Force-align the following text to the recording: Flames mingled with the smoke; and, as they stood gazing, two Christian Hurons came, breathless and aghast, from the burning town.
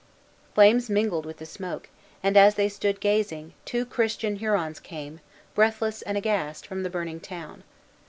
Flames 0.55 0.89
mingled 0.89 1.27
with 1.27 1.37
the 1.37 1.45
smoke; 1.45 1.87
and, 2.23 2.35
as 2.35 2.55
they 2.55 2.67
stood 2.69 2.99
gazing, 2.99 3.53
two 3.65 3.85
Christian 3.85 4.37
Hurons 4.37 4.79
came, 4.79 5.19
breathless 5.53 6.01
and 6.01 6.17
aghast, 6.17 6.65
from 6.65 6.81
the 6.81 6.89
burning 6.89 7.19
town. 7.19 7.61